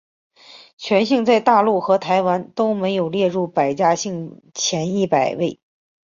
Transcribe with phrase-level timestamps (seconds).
[0.77, 5.59] 全姓在大陆和台湾都没有列入百家姓前一百位。